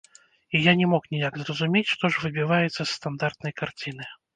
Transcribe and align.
І 0.55 0.61
я 0.67 0.73
не 0.79 0.87
мог 0.93 1.03
ніяк 1.11 1.37
зразумець, 1.43 1.85
што 1.93 2.03
ж 2.15 2.27
выбіваецца 2.27 2.77
з 2.85 2.91
стандартнай 2.97 3.53
карціны. 3.65 4.15